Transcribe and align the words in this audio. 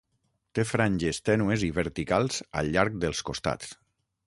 Té 0.59 0.63
franges 0.69 1.19
tènues 1.29 1.67
i 1.67 1.69
verticals 1.77 2.41
al 2.63 2.73
llarg 2.77 2.99
dels 3.05 3.25
costats. 3.31 3.79